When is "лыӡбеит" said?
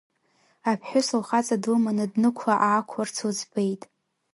3.27-3.81